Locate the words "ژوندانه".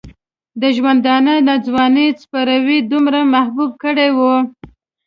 0.75-1.33